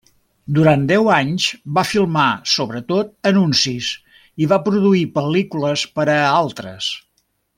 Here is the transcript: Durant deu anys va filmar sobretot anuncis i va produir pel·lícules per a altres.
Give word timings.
Durant 0.57 0.85
deu 0.91 1.09
anys 1.15 1.43
va 1.77 1.83
filmar 1.89 2.29
sobretot 2.53 3.11
anuncis 3.33 3.91
i 4.45 4.49
va 4.55 4.59
produir 4.69 5.05
pel·lícules 5.19 5.85
per 5.99 6.07
a 6.17 6.21
altres. 6.43 6.91